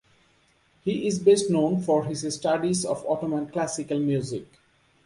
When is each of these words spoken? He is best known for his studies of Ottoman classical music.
He 0.83 1.05
is 1.05 1.19
best 1.19 1.51
known 1.51 1.83
for 1.83 2.05
his 2.05 2.25
studies 2.33 2.85
of 2.85 3.05
Ottoman 3.05 3.49
classical 3.49 3.99
music. 3.99 4.47